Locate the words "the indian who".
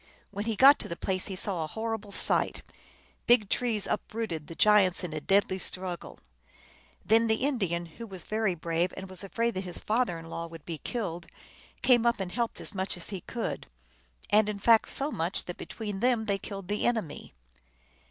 7.27-8.07